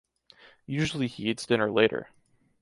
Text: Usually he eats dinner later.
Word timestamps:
Usually 0.65 1.05
he 1.05 1.29
eats 1.29 1.45
dinner 1.45 1.69
later. 1.69 2.09